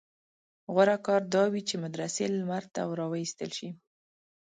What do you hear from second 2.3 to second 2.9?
لمر ته